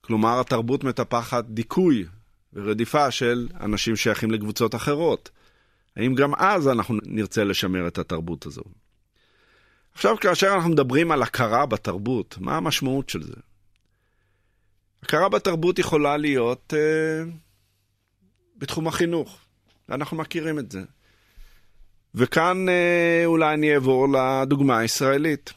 כלומר, 0.00 0.40
התרבות 0.40 0.84
מטפחת 0.84 1.44
דיכוי 1.44 2.04
ורדיפה 2.52 3.10
של 3.10 3.48
אנשים 3.60 3.96
שייכים 3.96 4.30
לקבוצות 4.30 4.74
אחרות. 4.74 5.30
האם 5.96 6.14
גם 6.14 6.34
אז 6.34 6.68
אנחנו 6.68 6.98
נרצה 7.02 7.44
לשמר 7.44 7.88
את 7.88 7.98
התרבות 7.98 8.46
הזו? 8.46 8.62
עכשיו, 9.94 10.16
כאשר 10.20 10.54
אנחנו 10.54 10.70
מדברים 10.70 11.12
על 11.12 11.22
הכרה 11.22 11.66
בתרבות, 11.66 12.36
מה 12.40 12.56
המשמעות 12.56 13.08
של 13.08 13.22
זה? 13.22 13.36
הכרה 15.02 15.28
בתרבות 15.28 15.78
יכולה 15.78 16.16
להיות 16.16 16.74
אה, 16.76 17.24
בתחום 18.56 18.88
החינוך, 18.88 19.38
ואנחנו 19.88 20.16
מכירים 20.16 20.58
את 20.58 20.70
זה. 20.70 20.82
וכאן 22.14 22.68
אה, 22.68 23.22
אולי 23.24 23.54
אני 23.54 23.74
אעבור 23.74 24.06
לדוגמה 24.08 24.78
הישראלית. 24.78 25.52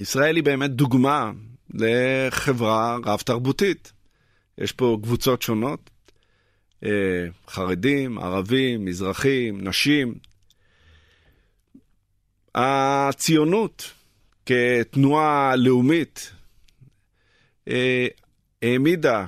ישראל 0.00 0.36
היא 0.36 0.44
באמת 0.44 0.70
דוגמה 0.70 1.32
לחברה 1.74 2.96
רב-תרבותית. 3.04 3.92
יש 4.58 4.72
פה 4.72 4.98
קבוצות 5.02 5.42
שונות, 5.42 5.90
חרדים, 7.48 8.18
ערבים, 8.18 8.84
מזרחים, 8.84 9.68
נשים. 9.68 10.14
הציונות 12.54 13.92
כתנועה 14.46 15.56
לאומית 15.56 16.32
אה, 17.68 18.06
העמידה, 18.62 19.26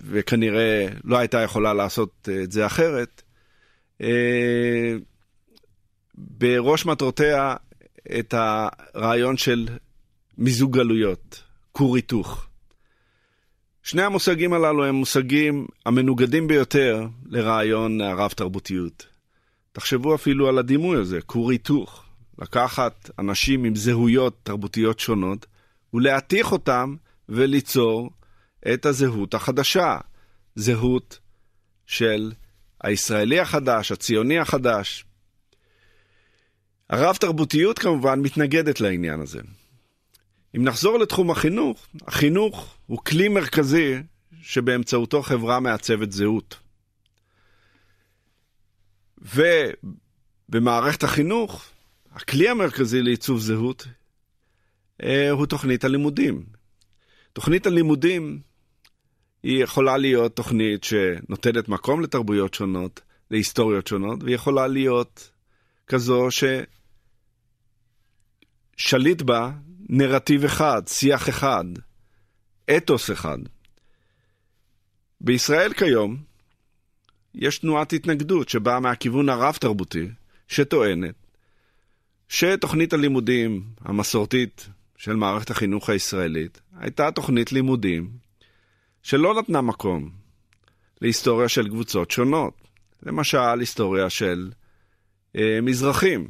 וכנראה 0.00 0.86
לא 1.04 1.18
הייתה 1.18 1.40
יכולה 1.40 1.74
לעשות 1.74 2.28
את 2.42 2.52
זה 2.52 2.66
אחרת, 2.66 3.22
אה, 4.00 4.94
בראש 6.14 6.86
מטרותיה 6.86 7.56
את 8.18 8.34
הרעיון 8.36 9.36
של 9.36 9.68
מיזוג 10.38 10.76
גלויות, 10.76 11.42
כור 11.72 11.96
היתוך. 11.96 12.49
שני 13.90 14.02
המושגים 14.02 14.52
הללו 14.52 14.84
הם 14.84 14.94
מושגים 14.94 15.66
המנוגדים 15.86 16.48
ביותר 16.48 17.06
לרעיון 17.26 18.00
הרב-תרבותיות. 18.00 19.06
תחשבו 19.72 20.14
אפילו 20.14 20.48
על 20.48 20.58
הדימוי 20.58 21.00
הזה, 21.00 21.20
כור 21.20 21.50
היתוך. 21.50 22.04
לקחת 22.38 23.10
אנשים 23.18 23.64
עם 23.64 23.76
זהויות 23.76 24.36
תרבותיות 24.42 25.00
שונות 25.00 25.46
ולהתיך 25.94 26.52
אותם 26.52 26.96
וליצור 27.28 28.10
את 28.74 28.86
הזהות 28.86 29.34
החדשה. 29.34 29.98
זהות 30.54 31.18
של 31.86 32.32
הישראלי 32.80 33.40
החדש, 33.40 33.92
הציוני 33.92 34.38
החדש. 34.38 35.04
הרב-תרבותיות 36.90 37.78
כמובן 37.78 38.20
מתנגדת 38.20 38.80
לעניין 38.80 39.20
הזה. 39.20 39.40
אם 40.56 40.64
נחזור 40.64 40.98
לתחום 40.98 41.30
החינוך, 41.30 41.86
החינוך 42.06 42.76
הוא 42.86 42.98
כלי 42.98 43.28
מרכזי 43.28 43.94
שבאמצעותו 44.42 45.22
חברה 45.22 45.60
מעצבת 45.60 46.12
זהות. 46.12 46.56
ובמערכת 50.48 51.02
החינוך, 51.02 51.64
הכלי 52.12 52.48
המרכזי 52.48 53.02
לעיצוב 53.02 53.40
זהות 53.40 53.86
אה, 55.02 55.30
הוא 55.30 55.46
תוכנית 55.46 55.84
הלימודים. 55.84 56.44
תוכנית 57.32 57.66
הלימודים 57.66 58.40
היא 59.42 59.62
יכולה 59.64 59.96
להיות 59.96 60.36
תוכנית 60.36 60.84
שנותנת 60.84 61.68
מקום 61.68 62.00
לתרבויות 62.00 62.54
שונות, 62.54 63.00
להיסטוריות 63.30 63.86
שונות, 63.86 64.22
והיא 64.22 64.34
יכולה 64.34 64.66
להיות 64.66 65.30
כזו 65.86 66.30
ששליט 68.80 69.22
בה 69.22 69.50
נרטיב 69.88 70.44
אחד, 70.44 70.82
שיח 70.86 71.28
אחד, 71.28 71.64
אתוס 72.76 73.10
אחד. 73.10 73.38
בישראל 75.20 75.72
כיום 75.72 76.16
יש 77.34 77.58
תנועת 77.58 77.92
התנגדות 77.92 78.48
שבאה 78.48 78.80
מהכיוון 78.80 79.28
הרב-תרבותי, 79.28 80.08
שטוענת 80.48 81.14
שתוכנית 82.28 82.92
הלימודים 82.92 83.64
המסורתית 83.80 84.68
של 84.96 85.16
מערכת 85.16 85.50
החינוך 85.50 85.90
הישראלית 85.90 86.60
הייתה 86.76 87.10
תוכנית 87.10 87.52
לימודים 87.52 88.10
שלא 89.02 89.34
נתנה 89.34 89.60
מקום 89.60 90.10
להיסטוריה 91.00 91.48
של 91.48 91.68
קבוצות 91.68 92.10
שונות. 92.10 92.54
למשל, 93.02 93.60
היסטוריה 93.60 94.10
של 94.10 94.50
אה, 95.36 95.58
מזרחים. 95.62 96.28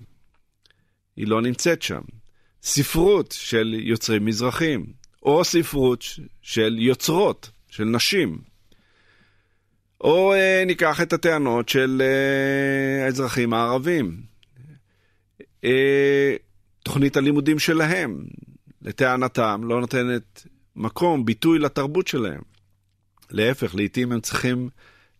היא 1.16 1.26
לא 1.26 1.42
נמצאת 1.42 1.82
שם. 1.82 2.00
ספרות 2.62 3.34
של 3.38 3.74
יוצרים 3.78 4.24
מזרחים, 4.24 4.86
או 5.22 5.44
ספרות 5.44 6.04
של 6.42 6.76
יוצרות, 6.78 7.50
של 7.68 7.84
נשים. 7.84 8.38
או 10.00 10.32
אה, 10.34 10.62
ניקח 10.66 11.00
את 11.00 11.12
הטענות 11.12 11.68
של 11.68 12.02
אה, 12.04 13.04
האזרחים 13.04 13.52
הערבים. 13.52 14.22
אה, 15.64 16.36
תוכנית 16.82 17.16
הלימודים 17.16 17.58
שלהם, 17.58 18.24
לטענתם, 18.82 19.60
לא 19.64 19.80
נותנת 19.80 20.46
מקום, 20.76 21.24
ביטוי 21.24 21.58
לתרבות 21.58 22.06
שלהם. 22.06 22.40
להפך, 23.30 23.74
לעיתים 23.74 24.12
הם 24.12 24.20
צריכים 24.20 24.68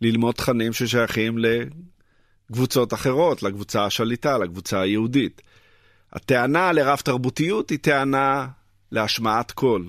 ללמוד 0.01 0.35
תכנים 0.35 0.73
ששייכים 0.73 1.39
לקבוצות 1.39 2.95
אחרות, 2.95 3.43
לקבוצה 3.43 3.85
השליטה, 3.85 4.39
לקבוצה 4.39 4.81
היהודית. 4.81 5.43
הטענה 6.13 6.73
לרב 6.73 6.99
תרבותיות 6.99 7.71
היא 7.71 7.79
טענה 7.79 8.49
להשמעת 8.93 9.53
קול, 9.53 9.87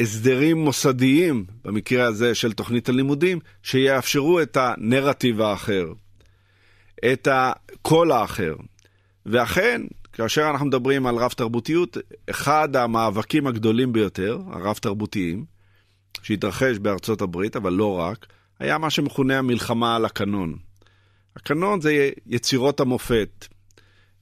הסדרים 0.00 0.58
מוסדיים, 0.58 1.44
במקרה 1.64 2.04
הזה 2.04 2.34
של 2.34 2.52
תוכנית 2.52 2.88
הלימודים, 2.88 3.38
שיאפשרו 3.62 4.40
את 4.40 4.56
הנרטיב 4.60 5.40
האחר, 5.40 5.92
את 7.12 7.28
הקול 7.30 8.12
האחר. 8.12 8.54
ואכן, 9.26 9.82
כאשר 10.12 10.50
אנחנו 10.50 10.66
מדברים 10.66 11.06
על 11.06 11.16
רב 11.16 11.30
תרבותיות, 11.30 11.96
אחד 12.30 12.76
המאבקים 12.76 13.46
הגדולים 13.46 13.92
ביותר, 13.92 14.38
הרב 14.46 14.76
תרבותיים, 14.76 15.44
שהתרחש 16.22 16.78
בארצות 16.78 17.22
הברית, 17.22 17.56
אבל 17.56 17.72
לא 17.72 17.98
רק, 17.98 18.26
היה 18.58 18.78
מה 18.78 18.90
שמכונה 18.90 19.38
המלחמה 19.38 19.96
על 19.96 20.04
הקנון. 20.04 20.56
הקנון 21.36 21.80
זה 21.80 22.10
יצירות 22.26 22.80
המופת, 22.80 23.46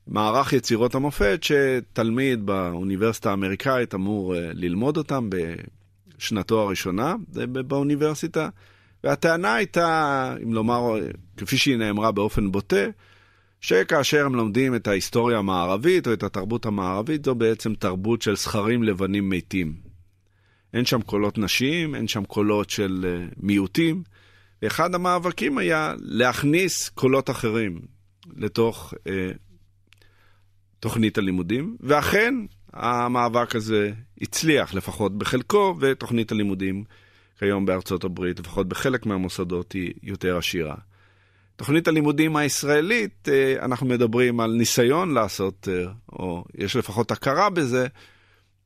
מערך 0.07 0.53
יצירות 0.53 0.95
המופת 0.95 1.41
שתלמיד 1.43 2.47
באוניברסיטה 2.47 3.31
האמריקאית 3.31 3.95
אמור 3.95 4.37
אה, 4.37 4.51
ללמוד 4.53 4.97
אותם 4.97 5.31
בשנתו 5.31 6.61
הראשונה 6.61 7.15
באוניברסיטה. 7.67 8.49
והטענה 9.05 9.55
הייתה, 9.55 10.35
אם 10.43 10.53
לומר, 10.53 10.95
כפי 11.37 11.57
שהיא 11.57 11.77
נאמרה 11.77 12.13
באופן 12.13 12.53
בוטה, 12.53 12.87
שכאשר 13.61 14.27
הם 14.27 14.35
לומדים 14.35 14.75
את 14.75 14.89
ההיסטוריה 14.89 15.39
המערבית 15.39 16.07
או 16.07 16.13
את 16.13 16.23
התרבות 16.23 16.67
המערבית, 16.67 17.25
זו 17.25 17.35
בעצם 17.35 17.75
תרבות 17.75 18.23
של 18.23 18.37
זכרים 18.37 18.83
לבנים 18.83 19.29
מתים. 19.29 19.75
אין 20.75 20.85
שם 20.85 21.03
קולות 21.03 21.39
נשיים, 21.39 21.95
אין 21.95 22.09
שם 22.09 22.25
קולות 22.25 22.71
של 22.71 23.07
אה, 23.09 23.27
מיעוטים. 23.37 24.03
ואחד 24.65 24.95
המאבקים 24.95 25.59
היה 25.59 25.95
להכניס 25.99 26.89
קולות 26.89 27.31
אחרים 27.31 27.81
לתוך 28.37 28.95
אה, 29.07 29.31
תוכנית 30.81 31.19
הלימודים, 31.19 31.77
ואכן 31.81 32.35
המאבק 32.73 33.57
הזה 33.57 33.93
הצליח, 34.21 34.75
לפחות 34.75 35.19
בחלקו, 35.19 35.77
ותוכנית 35.81 36.33
הלימודים 36.33 36.85
כיום 37.39 37.67
בארצות 37.67 38.05
הברית, 38.05 38.41
לפחות 38.41 38.69
בחלק 38.69 39.07
מהמוסדות, 39.07 39.73
היא 39.73 39.93
יותר 40.03 40.37
עשירה. 40.37 40.75
תוכנית 41.57 41.89
הלימודים 41.89 42.37
הישראלית, 42.37 43.29
אה, 43.29 43.65
אנחנו 43.65 43.87
מדברים 43.87 44.41
על 44.41 44.53
ניסיון 44.53 45.15
לעשות, 45.15 45.69
אה, 45.73 45.93
או 46.13 46.45
יש 46.55 46.77
לפחות 46.77 47.11
הכרה 47.11 47.51
בזה, 47.51 47.87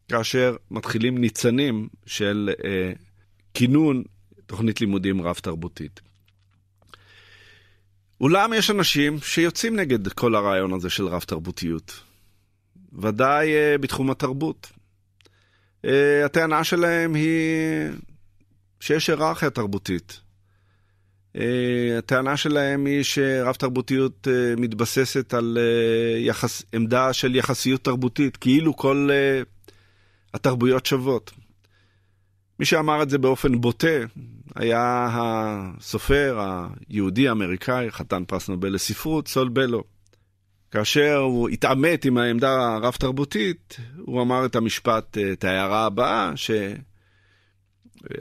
כאשר 0.08 0.56
מתחילים 0.70 1.18
ניצנים 1.18 1.88
של 2.06 2.50
אה, 2.64 2.92
כינון 3.54 4.02
תוכנית 4.48 4.80
לימודים 4.80 5.22
רב-תרבותית. 5.22 6.00
אולם 8.20 8.52
יש 8.52 8.70
אנשים 8.70 9.18
שיוצאים 9.20 9.76
נגד 9.76 10.08
כל 10.08 10.34
הרעיון 10.34 10.72
הזה 10.72 10.90
של 10.90 11.06
רב-תרבותיות. 11.06 12.00
ודאי 12.92 13.48
uh, 13.48 13.78
בתחום 13.78 14.10
התרבות. 14.10 14.72
Uh, 15.86 15.88
הטענה 16.24 16.64
שלהם 16.64 17.14
היא 17.14 17.90
שיש 18.80 19.10
היררכיה 19.10 19.50
תרבותית. 19.50 20.20
Uh, 21.36 21.40
הטענה 21.98 22.36
שלהם 22.36 22.86
היא 22.86 23.02
שרב 23.02 23.54
תרבותיות 23.54 24.28
מתבססת 24.56 25.34
על 25.34 25.58
יחס, 26.18 26.62
עמדה 26.72 27.12
של 27.12 27.36
יחסיות 27.36 27.84
תרבותית, 27.84 28.36
כאילו 28.36 28.76
כל 28.76 29.10
התרבויות 30.34 30.86
שוות. 30.86 31.32
מי 32.58 32.64
שאמר 32.64 33.02
את 33.02 33.10
זה 33.10 33.18
באופן 33.18 33.60
בוטה 33.60 33.96
היה 34.54 35.08
הסופר 35.12 36.40
היהודי-אמריקאי, 36.88 37.90
חתן 37.90 38.24
פרס 38.24 38.48
נובל 38.48 38.74
לספרות, 38.74 39.28
סול 39.28 39.48
בלו. 39.48 39.84
כאשר 40.70 41.16
הוא 41.16 41.48
התעמת 41.48 42.04
עם 42.04 42.18
העמדה 42.18 42.74
הרב-תרבותית, 42.74 43.76
הוא 43.98 44.22
אמר 44.22 44.46
את 44.46 44.56
המשפט, 44.56 45.18
את 45.32 45.44
ההערה 45.44 45.86
הבאה, 45.86 46.32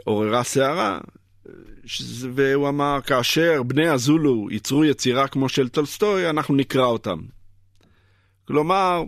שעוררה 0.06 0.44
סערה, 0.44 1.00
והוא 2.34 2.70
אמר, 2.70 3.00
כאשר 3.06 3.64
בני 3.64 3.88
הזולו 3.88 4.48
ייצרו 4.52 4.86
יצירה 4.86 5.28
כמו 5.28 5.50
של 5.50 5.70
טולסטוי, 5.70 6.30
אנחנו 6.30 6.56
נקרא 6.56 6.86
אותם. 6.86 7.20
כלומר, 8.48 9.04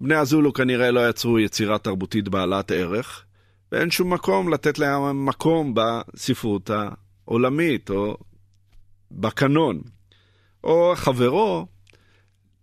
בני 0.00 0.14
הזולו 0.14 0.52
כנראה 0.52 0.90
לא 0.90 1.08
יצרו 1.08 1.38
יצירה 1.38 1.78
תרבותית 1.78 2.28
בעלת 2.28 2.70
ערך, 2.70 3.24
ואין 3.72 3.90
שום 3.90 4.12
מקום 4.12 4.52
לתת 4.52 4.78
להם 4.78 5.26
מקום 5.26 5.74
בספרות 5.74 6.70
העולמית 6.70 7.90
או 7.90 8.16
בקנון. 9.10 9.80
או 10.64 10.92
חברו, 10.96 11.66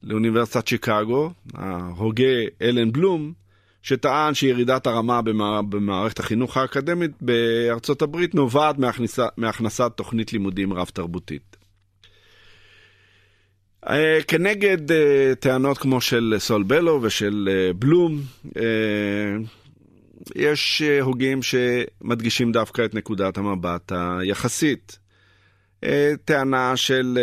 לאוניברסיטת 0.03 0.67
שיקגו, 0.67 1.31
ההוגה 1.53 2.33
אלן 2.61 2.91
בלום, 2.91 3.33
שטען 3.81 4.33
שירידת 4.33 4.87
הרמה 4.87 5.21
במערכת 5.69 6.19
החינוך 6.19 6.57
האקדמית 6.57 7.11
בארצות 7.21 8.01
הברית 8.01 8.35
נובעת 8.35 8.77
מהכניסה, 8.77 9.27
מהכנסת 9.37 9.91
תוכנית 9.95 10.33
לימודים 10.33 10.73
רב-תרבותית. 10.73 11.57
אה, 13.89 14.19
כנגד 14.27 14.91
אה, 14.91 15.33
טענות 15.39 15.77
כמו 15.77 16.01
של 16.01 16.35
סול 16.37 16.63
בלו 16.63 16.99
ושל 17.01 17.49
אה, 17.51 17.73
בלום, 17.73 18.21
יש 20.35 20.81
הוגים 21.01 21.39
שמדגישים 21.41 22.51
דווקא 22.51 22.85
את 22.85 22.95
נקודת 22.95 23.37
המבט 23.37 23.91
היחסית. 23.91 24.99
טענה 26.25 26.77
של 26.77 27.17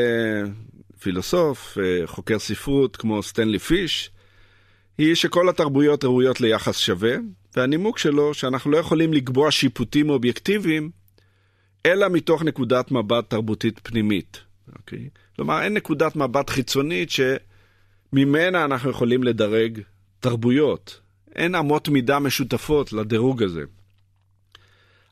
פילוסוף, 1.04 1.78
אה, 1.78 2.06
חוקר 2.06 2.38
ספרות 2.38 2.96
כמו 2.96 3.22
סטנלי 3.22 3.58
פיש, 3.58 4.10
היא 4.98 5.14
שכל 5.14 5.48
התרבויות 5.48 6.04
ראויות 6.04 6.40
ליחס 6.40 6.78
שווה, 6.78 7.16
והנימוק 7.56 7.98
שלו 7.98 8.34
שאנחנו 8.34 8.70
לא 8.70 8.76
יכולים 8.76 9.12
לקבוע 9.12 9.50
שיפוטים 9.50 10.10
אובייקטיביים, 10.10 10.90
אלא 11.86 12.08
מתוך 12.08 12.42
נקודת 12.42 12.90
מבט 12.90 13.30
תרבותית 13.30 13.80
פנימית. 13.82 14.40
אוקיי? 14.76 15.08
כלומר, 15.36 15.62
אין 15.62 15.74
נקודת 15.74 16.16
מבט 16.16 16.50
חיצונית 16.50 17.08
שממנה 17.10 18.64
אנחנו 18.64 18.90
יכולים 18.90 19.22
לדרג 19.22 19.80
תרבויות. 20.20 21.00
אין 21.34 21.54
אמות 21.54 21.88
מידה 21.88 22.18
משותפות 22.18 22.92
לדירוג 22.92 23.42
הזה. 23.42 23.62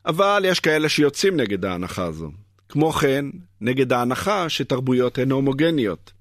אבל 0.05 0.43
יש 0.47 0.59
כאלה 0.59 0.89
שיוצאים 0.89 1.37
נגד 1.37 1.65
ההנחה 1.65 2.05
הזו. 2.05 2.31
כמו 2.69 2.91
כן, 2.91 3.25
נגד 3.61 3.93
ההנחה 3.93 4.49
שתרבויות 4.49 5.17
הן 5.17 5.31
הומוגניות. 5.31 6.11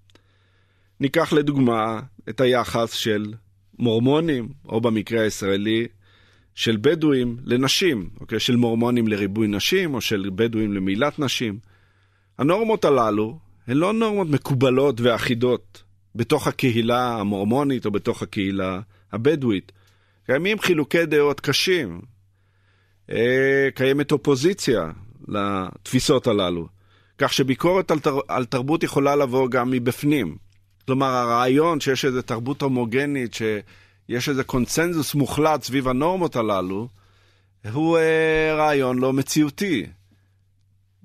ניקח 1.00 1.32
לדוגמה 1.32 2.00
את 2.28 2.40
היחס 2.40 2.92
של 2.92 3.34
מורמונים, 3.78 4.48
או 4.68 4.80
במקרה 4.80 5.22
הישראלי, 5.22 5.86
של 6.54 6.76
בדואים 6.80 7.36
לנשים, 7.44 8.10
אוקיי? 8.20 8.40
של 8.40 8.56
מורמונים 8.56 9.08
לריבוי 9.08 9.46
נשים, 9.46 9.94
או 9.94 10.00
של 10.00 10.30
בדואים 10.34 10.72
למילת 10.72 11.18
נשים. 11.18 11.58
הנורמות 12.38 12.84
הללו 12.84 13.38
הן 13.66 13.76
לא 13.76 13.92
נורמות 13.92 14.28
מקובלות 14.28 15.00
ואחידות 15.00 15.82
בתוך 16.14 16.46
הקהילה 16.46 17.20
המורמונית 17.20 17.86
או 17.86 17.90
בתוך 17.90 18.22
הקהילה 18.22 18.80
הבדואית. 19.12 19.72
קיימים 20.26 20.58
חילוקי 20.58 21.06
דעות 21.06 21.40
קשים. 21.40 22.00
אה, 23.10 23.68
קיימת 23.74 24.12
אופוזיציה 24.12 24.90
לתפיסות 25.28 26.26
הללו. 26.26 26.68
כך 27.18 27.32
שביקורת 27.32 27.90
על, 27.90 27.98
תר, 27.98 28.18
על 28.28 28.44
תרבות 28.44 28.82
יכולה 28.82 29.16
לבוא 29.16 29.48
גם 29.48 29.70
מבפנים. 29.70 30.36
כלומר, 30.86 31.06
הרעיון 31.06 31.80
שיש 31.80 32.04
איזו 32.04 32.22
תרבות 32.22 32.62
הומוגנית, 32.62 33.34
שיש 33.34 34.28
איזה 34.28 34.44
קונצנזוס 34.44 35.14
מוחלט 35.14 35.62
סביב 35.62 35.88
הנורמות 35.88 36.36
הללו, 36.36 36.88
הוא 37.72 37.98
אה, 37.98 38.54
רעיון 38.56 38.98
לא 38.98 39.12
מציאותי. 39.12 39.86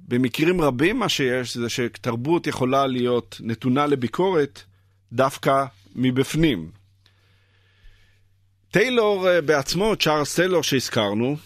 במקרים 0.07 0.61
רבים 0.61 0.99
מה 0.99 1.09
שיש 1.09 1.57
זה 1.57 1.69
שתרבות 1.69 2.47
יכולה 2.47 2.87
להיות 2.87 3.41
נתונה 3.43 3.85
לביקורת 3.85 4.63
דווקא 5.13 5.65
מבפנים. 5.95 6.71
טיילור 8.71 9.29
אה, 9.29 9.41
בעצמו, 9.41 9.95
צ'ארלס 9.95 10.35
טיילור 10.35 10.63
שהזכרנו, 10.63 11.37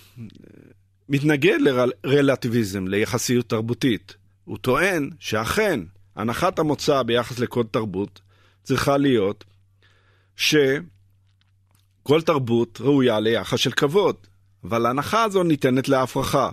מתנגד 1.10 1.58
לרלטיביזם, 2.04 2.88
ליחסיות 2.88 3.50
תרבותית. 3.50 4.16
הוא 4.46 4.58
טוען 4.58 5.10
שאכן, 5.20 5.80
הנחת 6.16 6.60
המוצא 6.60 7.04
ביחס 7.04 7.40
לכל 7.40 7.64
תרבות 7.72 8.22
צריכה 8.64 8.98
להיות 8.98 9.44
שכל 10.36 10.82
תרבות 12.26 12.82
ראויה 12.82 13.20
ליחס 13.20 13.60
של 13.60 13.72
כבוד, 13.72 14.16
אבל 14.64 14.86
ההנחה 14.86 15.24
הזו 15.24 15.44
ניתנת 15.44 15.90
להפרחה. 15.90 16.50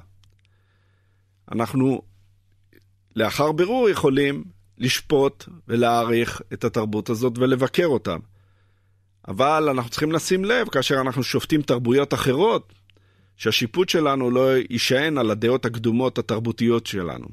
אנחנו 1.53 2.03
לאחר 3.17 3.53
בירור 3.53 3.89
יכולים 3.89 4.45
לשפוט 4.79 5.45
ולהעריך 5.69 6.43
את 6.53 6.65
התרבות 6.65 7.11
הזאת 7.11 7.39
ולבקר 7.39 7.87
אותה. 7.87 8.17
אבל 9.29 9.69
אנחנו 9.69 9.91
צריכים 9.91 10.13
לשים 10.13 10.45
לב, 10.45 10.69
כאשר 10.69 11.01
אנחנו 11.01 11.23
שופטים 11.23 11.63
תרבויות 11.63 12.15
אחרות, 12.15 12.73
שהשיפוט 13.37 13.89
שלנו 13.89 14.31
לא 14.31 14.51
יישען 14.71 15.19
על 15.19 15.31
הדעות 15.31 15.65
הקדומות 15.65 16.19
התרבותיות 16.19 16.87
שלנו. 16.87 17.27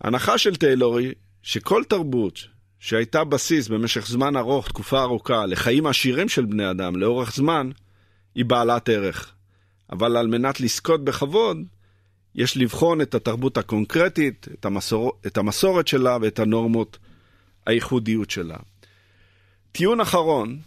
ההנחה 0.00 0.38
של 0.38 0.56
טיילור 0.56 0.98
היא 0.98 1.12
שכל 1.42 1.82
תרבות 1.88 2.38
שהייתה 2.78 3.24
בסיס 3.24 3.68
במשך 3.68 4.06
זמן 4.06 4.36
ארוך, 4.36 4.68
תקופה 4.68 5.02
ארוכה, 5.02 5.46
לחיים 5.46 5.86
עשירים 5.86 6.28
של 6.28 6.44
בני 6.44 6.70
אדם 6.70 6.96
לאורך 6.96 7.34
זמן, 7.34 7.70
היא 8.34 8.44
בעלת 8.44 8.88
ערך. 8.88 9.32
אבל 9.92 10.16
על 10.16 10.26
מנת 10.26 10.60
לזכות 10.60 11.04
בכבוד, 11.04 11.58
יש 12.34 12.56
לבחון 12.56 13.00
את 13.00 13.14
התרבות 13.14 13.58
הקונקרטית, 13.58 14.48
את, 14.54 14.64
המסור... 14.64 15.12
את 15.26 15.36
המסורת 15.36 15.88
שלה 15.88 16.18
ואת 16.20 16.38
הנורמות 16.38 16.98
הייחודיות 17.66 18.30
שלה. 18.30 18.56
טיעון 19.72 20.00
אחרון 20.00 20.58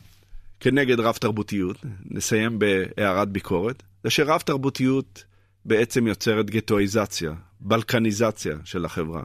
כנגד 0.59 0.99
רב 0.99 1.15
תרבותיות, 1.15 1.77
נסיים 2.05 2.59
בהערת 2.59 3.29
ביקורת, 3.29 3.83
זה 4.03 4.09
שרב 4.09 4.41
תרבותיות 4.41 5.23
בעצם 5.65 6.07
יוצרת 6.07 6.49
גטואיזציה, 6.49 7.31
בלקניזציה 7.59 8.55
של 8.63 8.85
החברה. 8.85 9.23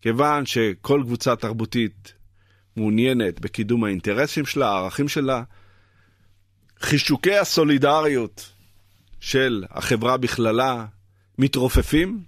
כיוון 0.00 0.46
שכל 0.46 1.00
קבוצה 1.04 1.36
תרבותית 1.36 2.12
מעוניינת 2.76 3.40
בקידום 3.40 3.84
האינטרסים 3.84 4.46
שלה, 4.46 4.68
הערכים 4.68 5.08
שלה, 5.08 5.42
חישוקי 6.80 7.36
הסולידריות 7.36 8.52
של 9.20 9.64
החברה 9.70 10.16
בכללה 10.16 10.86
מתרופפים, 11.38 12.22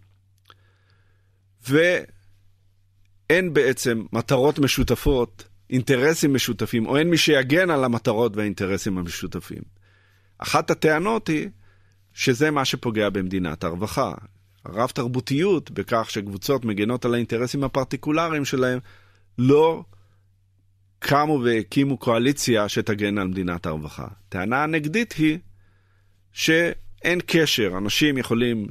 ואין 1.68 3.52
בעצם 3.52 4.04
מטרות 4.12 4.58
משותפות, 4.58 5.44
אינטרסים 5.70 6.34
משותפים, 6.34 6.86
או 6.86 6.96
אין 6.96 7.10
מי 7.10 7.16
שיגן 7.16 7.70
על 7.70 7.84
המטרות 7.84 8.36
והאינטרסים 8.36 8.98
המשותפים. 8.98 9.62
אחת 10.38 10.70
הטענות 10.70 11.28
היא 11.28 11.48
שזה 12.12 12.50
מה 12.50 12.64
שפוגע 12.64 13.10
במדינת 13.10 13.64
הרווחה. 13.64 14.14
הרב 14.64 14.90
תרבותיות 14.90 15.70
בכך 15.70 16.10
שקבוצות 16.10 16.64
מגנות 16.64 17.04
על 17.04 17.14
האינטרסים 17.14 17.64
הפרטיקולריים 17.64 18.44
שלהם 18.44 18.78
לא 19.38 19.84
קמו 20.98 21.40
והקימו 21.44 21.96
קואליציה 21.96 22.68
שתגן 22.68 23.18
על 23.18 23.28
מדינת 23.28 23.66
הרווחה. 23.66 24.06
טענה 24.28 24.62
הנגדית 24.62 25.12
היא 25.12 25.38
שאין 26.32 27.20
קשר, 27.26 27.72
אנשים 27.78 28.18
יכולים, 28.18 28.66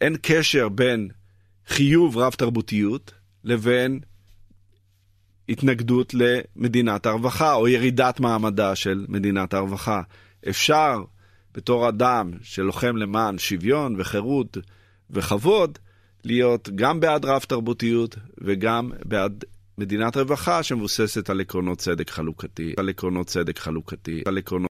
אין 0.00 0.16
קשר 0.22 0.68
בין 0.68 1.08
חיוב 1.66 2.16
רב 2.16 2.32
תרבותיות 2.32 3.12
לבין 3.44 4.00
התנגדות 5.52 6.14
למדינת 6.14 7.06
הרווחה 7.06 7.54
או 7.54 7.68
ירידת 7.68 8.20
מעמדה 8.20 8.74
של 8.74 9.06
מדינת 9.08 9.54
הרווחה. 9.54 10.02
אפשר 10.48 11.02
בתור 11.54 11.88
אדם 11.88 12.30
שלוחם 12.42 12.96
למען 12.96 13.38
שוויון 13.38 13.94
וחירות 13.98 14.56
וכבוד, 15.10 15.78
להיות 16.24 16.68
גם 16.74 17.00
בעד 17.00 17.24
רב 17.24 17.42
תרבותיות 17.48 18.16
וגם 18.38 18.90
בעד 19.04 19.44
מדינת 19.78 20.16
רווחה 20.16 20.62
שמבוססת 20.62 21.30
על 21.30 21.40
עקרונות 21.40 21.78
צדק 21.78 22.10
חלוקתי, 22.10 22.74
על 22.76 22.88
עקרונות 22.88 23.26
צדק 23.26 23.58
חלוקתי, 23.58 24.22
על 24.26 24.38
עקרונות... 24.38 24.60